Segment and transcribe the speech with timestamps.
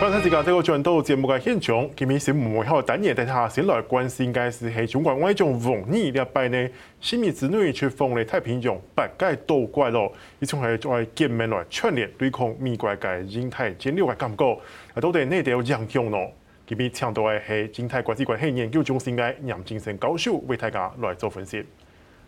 [0.00, 6.68] 刚才这个这个转到节目嘅现场，今日是幕后单元带他先来关心，应该是系中国外种王毅礼拜呢，
[7.02, 14.58] 新米子女去访咧太平洋，八届岛国咯，伊从系在见面来串联对抗美国嘅印太战略嘅感觉，
[14.94, 16.32] 啊，到底内地有影响咯？
[16.66, 21.62] 今日请到嘅系印太国际关系研究中心嘅杨金生教授为大家来做分析。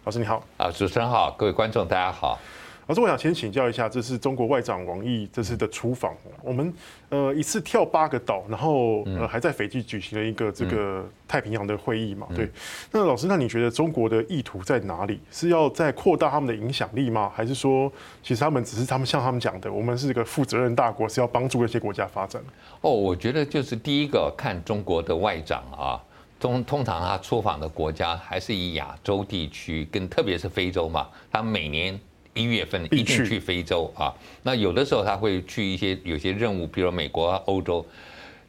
[0.04, 2.38] 老师你好，啊，主持人好，各位观众大家好。
[2.88, 6.74] 老师，我想先请教一下，这是中国外长王毅这次的出访，我们
[7.10, 12.26] 呃一次跳八个岛，然后呃还在斐济举行了一个这个太平洋的会议嘛？
[12.34, 12.50] 对。
[12.90, 15.20] 那老师，那你觉得中国的意图在哪里？
[15.30, 17.30] 是要在扩大他们的影响力吗？
[17.32, 22.42] 还是说，其实他们只是他们像他们讲的，我们是一个负责任大国，是要帮助那些国家发展？
[22.80, 26.02] 哦，我觉得就是第一个看中国的外长啊，
[26.40, 31.98] 通通常他出访的国家还是以亚洲地区跟特别是非洲嘛，他每年。
[32.34, 37.84] 一月份一定去非洲啊，那有的时候他会去一些有些任务，比如美国、啊欧洲，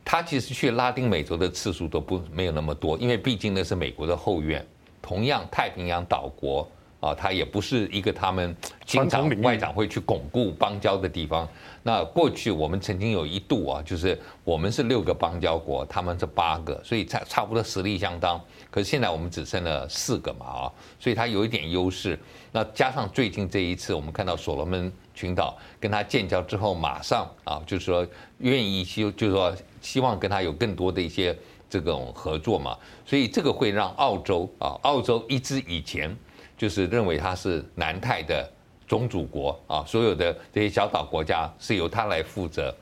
[0.06, 4.66] 他其实去拉丁美洲的次数都不没有那么多，因为毕竟那是美国的后院。
[5.02, 6.66] 同样，太平洋岛国
[7.04, 11.46] 啊，它也不是一个他们经常外长会去巩固邦交的地方。
[11.86, 18.40] 那过去我们曾经有一度啊，就是我们是六个邦交国，他们是八个，所以差差不多实力相当。
[18.72, 22.18] 可是现在我们只剩了四个嘛啊，所以它有一点优势。
[22.54, 31.38] 那加上最近这一次，我们看到所罗门群岛跟他建交之后，马上啊，就是说愿意希，就是说希望跟他有更多的一些
[31.70, 32.78] 这种合作嘛。
[33.06, 36.16] 所以这个会让澳洲啊，澳洲一直以前
[36.64, 38.50] 就是认为他是南太的
[38.88, 42.74] 宗主国啊，所有的这些小岛国家是由他来负责。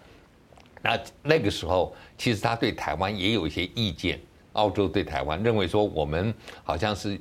[0.83, 4.19] 那那个时候，其实他对台湾也有一些意见。
[4.53, 6.31] 澳洲对台湾认为说，我们
[6.63, 7.19] 好像是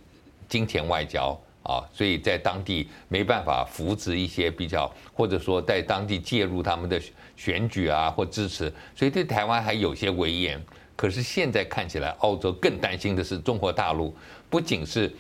[0.51, 1.35] 金钱外交。
[1.63, 7.01] 啊，所以在当地没办法扶植一些比较，或者说在当地介入他们的
[7.37, 10.63] 选举啊，或支持，所以对台湾还有些威严。
[10.95, 14.15] 可是现在看起来，澳洲更担心的是中国大陆，
[14.51, 15.11] 不仅是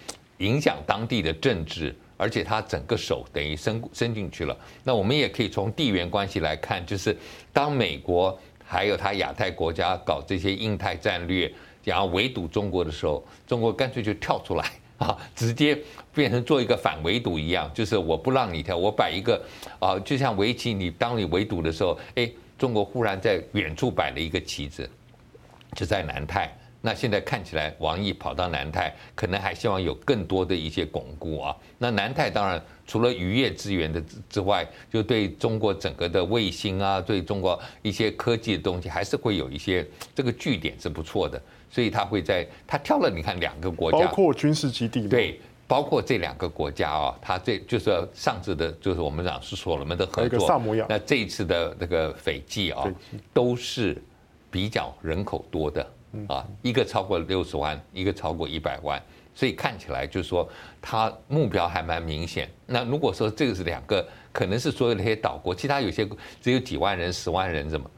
[0.41, 4.55] 影响当地的政治，而且他整个手等于伸伸进去了。
[4.85, 7.17] 那我们也可以从地缘关系来看，就是
[7.53, 11.51] 当美国还有他亚太国家搞这些印太战略，
[11.83, 14.71] 然后围堵中国的时候，中国干脆就跳出来。
[15.01, 15.79] 啊，直接
[16.13, 19.43] 变成做一个反围堵一样，就是我不让你跳，我摆一个
[19.79, 24.87] 啊，就像围棋，你当你围堵的时候，哎，中国忽然在远处摆了一个棋子，
[25.75, 26.55] 就在南太。
[26.83, 31.55] 那现在看起来，王毅跑到南太，可能还希望有更多的一些巩固啊。
[31.79, 41.41] 那南太当然除了渔业资源的之外，就对中国整个的卫星啊，对中国一些科技的东西，还是会有一些这个据点是不错的。
[41.71, 50.61] 所以他会在他挑了，你看两个国家，包括军事基地，对，包括这两个国家啊，他这就是上次的，就是我们讲是所罗门的合作。
[50.89, 52.85] 那这一次的那个斐济啊，
[53.33, 54.03] 都是
[54.51, 55.89] 比较人口多的
[56.29, 59.01] 啊，一个超过六十万，一个超过一百万，
[59.35, 60.49] 所以看起来就是说
[60.81, 62.51] 他目标还蛮明显。
[62.67, 66.09] 那如果说这个是两个，可能是所有那些岛国，其他有些
[66.41, 67.91] 只有几万人、十万人怎么？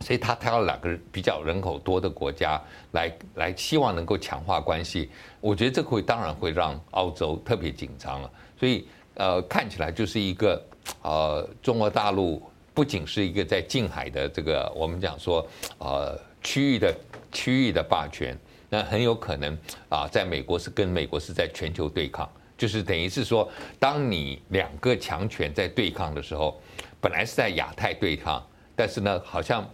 [0.00, 2.60] 所以他挑了两个比较人口多的国家
[2.92, 5.08] 来来，希望能够强化关系。
[5.40, 8.30] 我觉得这会当然会让澳洲特别紧张了。
[8.58, 10.62] 所以呃，看起来就是一个
[11.00, 12.42] 呃，中国大陆
[12.74, 15.46] 不仅是一个在近海的这个我们讲说
[15.78, 16.94] 呃区域的
[17.34, 18.34] 区域的霸权，
[18.70, 19.58] 那很有可能
[19.90, 23.46] 啊，在美国是跟美国是在全球对抗，就是等于是说，
[23.78, 26.58] 当你两个强权在对抗的时候，
[26.98, 28.42] 本来是在亚太对抗，
[28.74, 29.68] 但是呢，好像。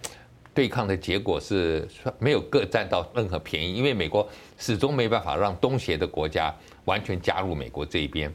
[0.52, 1.88] 对抗的结果是
[2.18, 4.28] 没有各占到任何便宜，因为美国
[4.58, 6.52] 始终没办法让东协的国家
[6.86, 8.30] 完全加入美国这一边，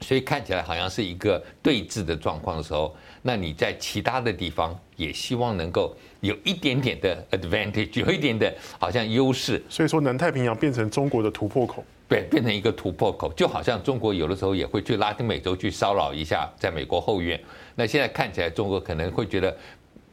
[0.00, 9.62] 所以看起来好像是一个对峙的状况的时候，那你在其他的地方也希望能够有一点点的 advantage， 有一点的好像优势。
[9.68, 17.40] 所以说，南太平洋变成中国的突破口，对，变成一个突破口，就好像中国有的时候也会去拉丁美洲去骚扰一下，在美国后院。
[17.74, 19.56] 那现在看起来，中国可能会觉得。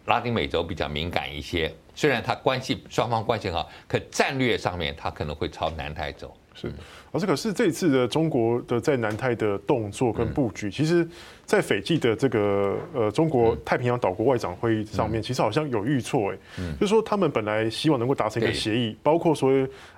[0.06, 6.36] 拉丁美洲比较敏感一些，虽然它关系双方关系好，可战略上面它可能会朝南太走。
[6.54, 6.72] 是，
[7.12, 11.08] 而这可是这一次的中国的在南太的动作跟布局，其实，
[11.46, 16.38] 在斐济的这个呃中国太平洋岛国外长会议上面，其实好像有预错哎，
[16.80, 19.52] 就是说他们本来希望能够达成一个协议，包括说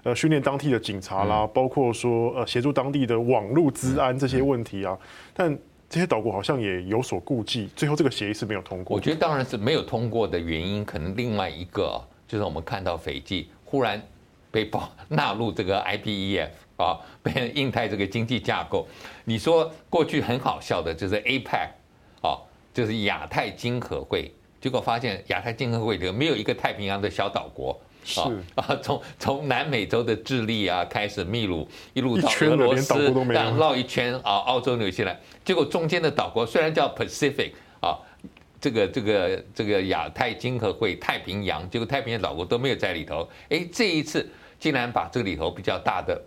[0.04, 4.98] 呃训练当地的警察啦，包括说呃协助当地的网络治安这些问题啊，
[5.34, 5.58] 但。
[5.88, 8.98] 这些岛国好像也有所顾忌，最后这个协议是没有通过。
[8.98, 14.02] 我觉得当然是没有通过的原因，可能另外一个就是我们看到斐济忽然
[14.56, 16.48] 被包 纳入这个 IPEF
[16.78, 18.88] 啊， 被印太这个经济架构。
[19.26, 21.68] 你说过去很好笑的就是 APEC
[22.22, 22.40] 啊，
[22.74, 24.34] 就是亚太经合会。
[24.62, 27.78] 结果发现亚太经合会里没有一个太平洋的小岛国。
[28.06, 28.22] 是
[28.56, 37.98] 啊，从从南美洲的智利啊开始，秘鲁一路到俄罗斯，但绕一圈啊，澳洲、纽西兰，结果中间的岛国虽然叫 Pacific 啊，
[38.62, 43.28] 这个这个这个亚太经合会太平洋，结果太平洋岛国都没有在里头。
[43.50, 44.30] 哎，这一次
[44.60, 46.22] 竟然把这里头比较大的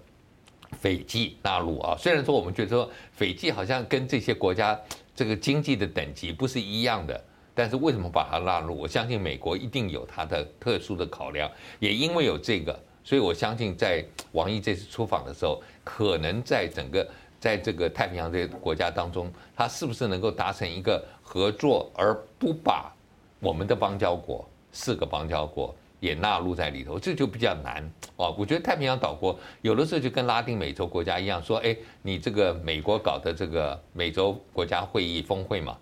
[0.80, 4.78] 斐济纳入啊，虽然说我们觉得说斐济好像跟这些国家
[5.14, 7.24] 这个经济的等级不是一样的。
[7.54, 8.72] 但是为什么把它纳入？
[8.72, 17.04] 我相信美国一定有它的特殊的考量，也因为有这个，所以我相信在王毅这次出访的时候，可能在整个
[17.40, 22.94] 在这个太平洋这些国家当中，他是不是能够达成一个合作，而不把
[23.40, 27.82] 我们的邦交国四个邦交国也纳入在里头，这就比较难
[28.16, 28.34] 哦。
[28.38, 35.76] 我觉得太平洋岛国有的时候就跟拉丁美洲国家一样，说，哎，你这个美国搞的这个美洲国家会议峰会嘛。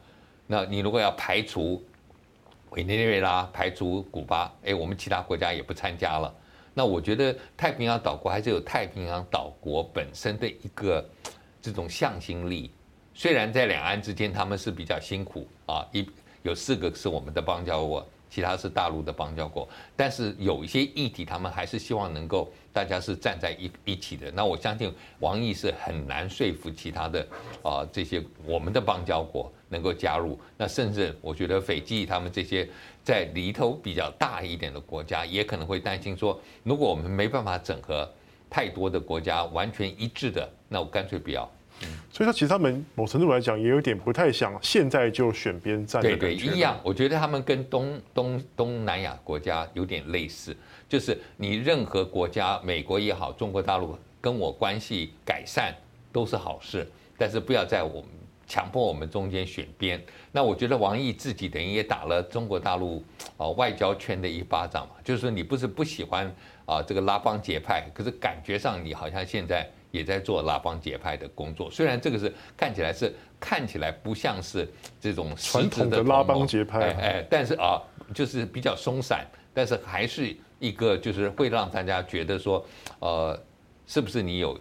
[0.47, 1.83] 那你如果要排除
[2.71, 6.35] 委内瑞拉、排除古巴，哎，我们其他国家也不参加了。
[6.73, 11.05] 那我觉得太平洋岛国还是有太平洋岛国本身的一个
[11.61, 12.71] 这种向心力。
[13.15, 16.07] 虽然在两岸之间他们是比较辛苦啊，一
[16.43, 18.07] 有四个是我们的邦交国。
[18.29, 24.31] 其他是大陆的邦交国，但是有一些议题，他们还是希望能够大家是站在一一起的。
[24.33, 27.27] 那我相信王毅是很难说服其他的
[27.63, 30.39] 啊这些我们的邦交国能够加入。
[30.57, 32.69] 那甚至我觉得斐济他们这些
[33.03, 38.09] 在里头比较大一点的国家，也可能会担心说，如果我们没办法整合
[38.51, 41.51] 太多的国家完全一致的，那我干脆不要。
[41.83, 46.01] 嗯，所以说其实他们某程度来讲也有点不太想现在就选边站。
[46.01, 46.81] 对对，一样。
[46.83, 50.57] 我觉得他们跟东东东南亚国家有点类似，
[50.89, 55.75] 就是你任何国家，美国也好，中国大陆跟我关系改善
[56.11, 58.11] 都是好事，但是不要在我们
[58.47, 60.03] 强迫我们中间选边。
[60.33, 63.05] 那我觉得王毅自己等于也打了中国大陆
[63.37, 66.35] 啊外交圈的一巴掌嘛，就是说你不是不喜欢
[66.65, 69.69] 啊这个拉帮结派，可是感觉上你好像现在。
[69.97, 74.69] 也在做拉帮结派的工作，虽然这个是看起来是看起来不像是
[75.01, 77.81] 这种传统的拉帮结派，哎哎，但是啊，
[78.15, 82.65] 就是比较松散，但是还是一个就是会让大家觉得说，
[82.99, 83.43] 呃，
[83.87, 84.59] 是不是你有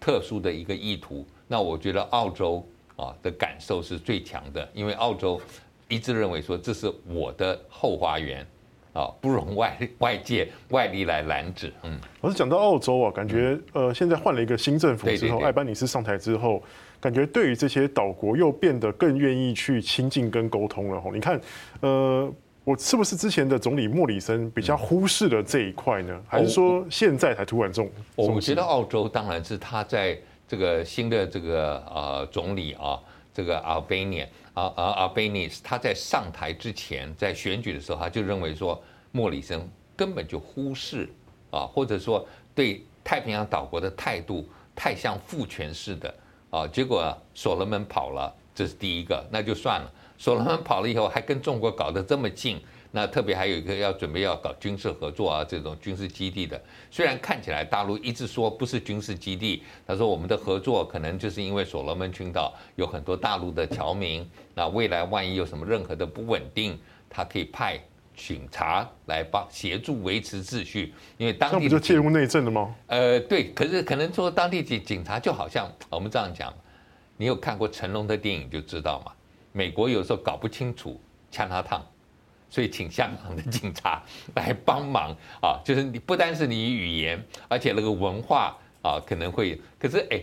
[0.00, 1.24] 特殊的一个意图？
[1.46, 2.66] 那我觉得澳洲
[2.96, 5.40] 啊的感受是最强的，因为澳洲
[5.88, 8.44] 一直认为说，这是我的后花园。
[8.96, 11.70] 啊，不容外外界外力来拦止。
[11.82, 16.62] 嗯，我是讲到澳洲啊，感觉呃，现在换了一个新政府之后，艾班尼斯上台之后，
[16.98, 20.98] 感觉对于这些岛国又变得更愿意去亲近跟沟通了。
[20.98, 21.38] 吼，你看，
[21.80, 22.32] 呃，
[22.64, 26.18] 我是不是之前的总理莫里森比较忽视了这一块呢？
[26.26, 27.90] 还是说现在才突然重？
[28.14, 32.98] 我觉得澳洲当然是他在这个新的这个呃总理啊，
[33.34, 34.26] 这个 Albania。
[34.56, 38.82] 啊啊啊贝尼斯他在上台之前，在选举的时候，他就认为说
[39.12, 41.08] 莫里森根本就忽视
[41.50, 46.14] 啊，或者说对太平洋岛国的态度太像父权式的
[46.48, 46.66] 啊。
[46.66, 49.92] 结果所罗门跑了，这是第一个，那就算了。
[50.16, 52.58] 所罗门跑了以后，还跟中国搞得这么近。
[52.96, 56.58] 那特别还有一个要准备要搞军事合作啊，这种军事基地的，
[56.90, 66.78] 虽然看起来大陆一直说不是军事基地，他说我们的合作可能就是因为所罗门群岛有很多大陆的侨民，那未来万一有什么任何的不稳定，
[67.10, 67.78] 他可以派
[68.16, 72.74] 警察来帮协助维持秩序，因为当地不就介入内政了吗？
[72.86, 76.50] 呃，对，可是可能说当地警警察就好像我们这样讲，
[77.18, 79.12] 你有看过成龙的电影就知道嘛，
[79.52, 80.98] 美国有时候搞不清楚
[81.30, 81.82] Chinatown。
[82.56, 84.02] 所以请香港的警察
[84.34, 85.60] 来帮忙啊！
[85.62, 89.60] 就是你不单是你语言，而且那个文化啊，可能会。
[89.78, 90.18] 可是哎，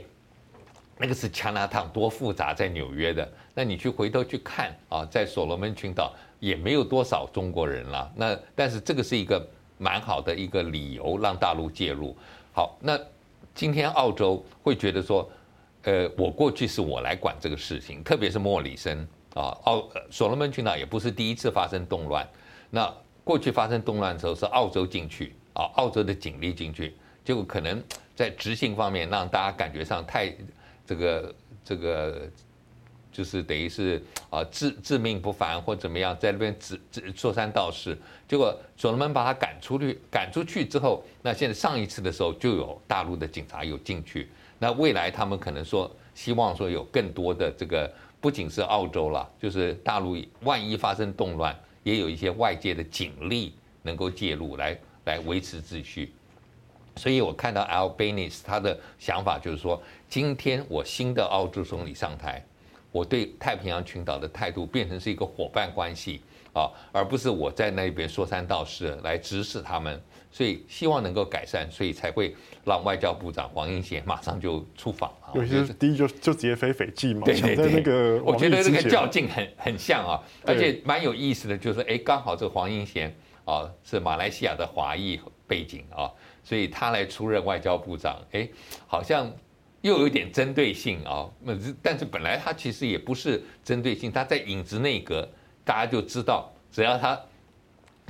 [0.97, 3.31] 那个是加拿大多复杂，在纽约的。
[3.53, 8.11] 那你去回头去看啊，在所罗门群岛也没有多少中国人了。
[8.15, 9.47] 那但是这个是一个
[9.77, 12.17] 蛮好的一个理由，让大陆介入。
[12.51, 12.99] 好，那
[13.53, 15.29] 今天澳洲会觉得说，
[15.83, 19.07] 呃，我过去是我来管这个事情，特别是莫里森。
[19.33, 22.27] 啊，澳所罗门群岛也不是第一次发生动乱，
[22.69, 27.81] 那过去发生动乱的时候是澳洲进去啊，澳洲的警力进去，结果可能
[28.15, 30.31] 在执行方面让大家感觉上太
[30.85, 31.35] 这个
[31.65, 32.29] 这个，
[33.11, 33.99] 就是等于是
[34.29, 37.97] 啊自自命不凡或怎么样，在那边指指说三道四，
[38.27, 47.91] 结果所罗门把他赶出去，赶出去之后，那现在上一次的时候就有大陆的警察有进去，那未来他们可能说希望说有更多的这个。
[48.23, 51.53] 不仅是澳洲了，就是大陆，万一发生动乱，
[51.83, 56.13] 也有一些外界的警力能够介入来来维持秩序。
[56.95, 62.41] 所以我看到 Albanese 他的想法就是说，今天我新的澳洲总理上台，
[62.93, 66.21] 我对太平洋群岛的态度变成是一个伙伴关系，
[66.53, 70.01] 啊，而不是我在那边说三道四来指使他们。
[70.33, 72.35] 所以希望能够改善，所以才会
[72.65, 75.29] 让外交部长黄英贤马上就出访啊。
[75.35, 86.09] 有些第一就就直接飞斐济嘛，对对对，那个我觉得这个较劲很很像啊，而且蛮有意思的，就是哎，刚好这个黄英贤啊是马来西亚的华裔背景啊，
[86.43, 88.49] 所以他来出任外交部长，哎，
[88.87, 89.31] 好像
[89.81, 91.29] 又有点针对性啊。
[91.41, 95.29] 那但是本来他其实也不是针对性，他在影子内阁，
[95.63, 97.21] 大家就知道，只要他。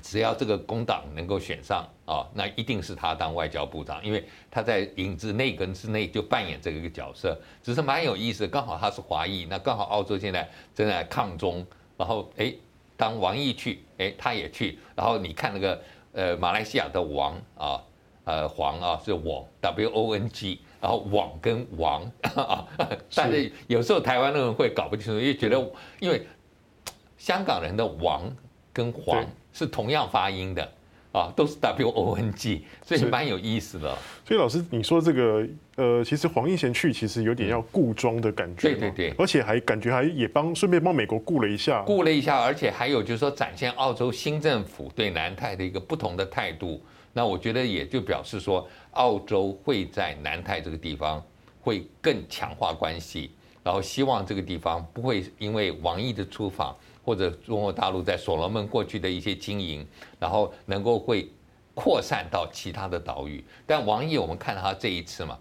[0.03, 8.45] 只要这个工党能够选上啊，那一定是他当外交部长，因为他在影子内阁之内就扮演这个一个角色，只是蛮有意思。
[8.45, 12.53] 刚好他是华裔，那刚好澳洲现在正在抗中，然后哎，
[12.97, 15.81] 当王毅去，哎，他也去，然后你看那个
[16.11, 17.81] 呃马来西亚的王啊，
[18.25, 22.03] 呃黄啊是王 W O N G，然后网跟王
[22.35, 22.67] 啊，
[23.15, 26.27] 但是有时候台湾人会搞不清楚，因为觉得因为
[27.17, 28.29] 香港人的王
[28.73, 29.25] 跟黄。
[29.53, 30.71] 是同样发音的，
[31.11, 33.95] 啊，都是 W O N G，所以蛮有意思的。
[34.25, 46.81] 所以老师，你说这个，呃，其实黄义贤去其实有点要顾庄的感觉，对对对，而且还感觉还也帮顺便帮美国顾了一下，顾了一下，而且还有就是说展现澳洲新政府对南太的一个不同的态度。
[47.13, 51.23] 那我觉得也就表示说，澳洲会在南太这个地方
[51.61, 53.29] 会更强化关系，
[53.61, 56.75] 然后希望这个地方不会因为王毅的出访。
[57.03, 59.85] 或者中国大陆在所罗门过去的一些经营，
[60.17, 61.29] 然后能够会
[61.75, 63.43] 扩散到其他的岛屿。
[63.67, 65.37] 但王毅，我们看到他这一次嘛，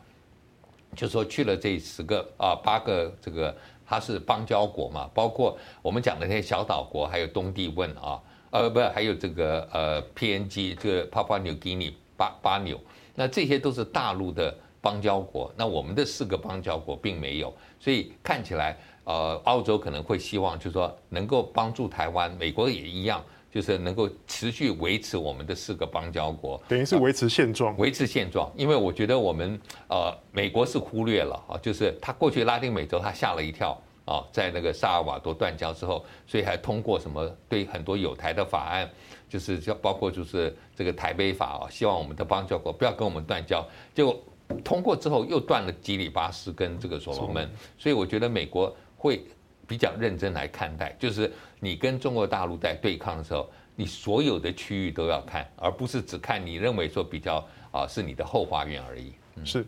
[0.97, 3.55] 就说去了这十个啊八个这个，
[3.87, 12.81] 他是邦交国嘛，包括我们讲的那些小岛国，还有东帝汶啊，呃不，还有这个呃 PNG 这个 Papua New Guinea 巴巴纽，
[13.15, 15.53] 那这些都是大陆的邦交国。
[15.57, 18.77] 那我们的四个邦交国并没有，所以看起来。
[19.05, 28.51] 呃，澳洲可能会希望，就是说能够帮助台湾，美国也一样，就是能够持续维持我们的四个邦交国，等于是维持现状，维持现状。
[28.57, 38.89] 因为我觉得我们呃，美国是忽略了啊，就是他过去拉丁美洲他吓了一跳啊，在那个萨尔瓦多断交之后，所以还通过什么对很多有台的法案，
[39.29, 44.17] 就是就包括就是这个台北法啊，希望我们的邦交国不要跟我们断交，结果
[44.63, 48.75] 通过之后又断了基里巴斯跟这个所罗门，所以我觉得美国。
[49.03, 49.25] 会
[49.67, 59.13] 比较认真来看待，就是你跟中国大陆在对抗的时候，你所有的区域都要看，而不是只看你认为说比较啊是你的后花园而已。
[59.45, 59.67] 是，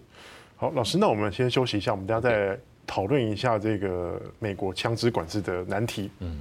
[0.56, 6.10] 好，老师，那我们先休息一下，我们等下再讨论一下这个美国枪支管制的难题。
[6.20, 6.40] 嗯，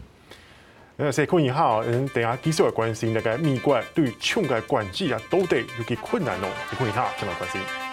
[0.95, 6.47] 那谁困一下，嗯，等下继续来关心那个蜜罐对枪的管制啊，都得有点困难哦。
[6.69, 7.92] 谁困一下，将来关心。